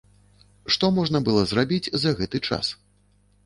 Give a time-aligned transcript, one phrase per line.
[0.75, 2.77] Што можна было зрабіць за гэты час?